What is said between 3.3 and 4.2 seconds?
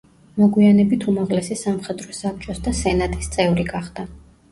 წევრი გახდა.